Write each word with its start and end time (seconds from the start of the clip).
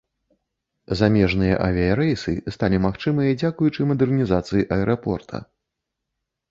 Замежныя 1.01 1.59
авіярэйсы 1.67 2.31
сталі 2.57 2.77
магчымыя 2.87 3.37
дзякуючы 3.43 3.81
мадэрнізацыі 3.93 4.69
аэрапорта. 4.79 5.37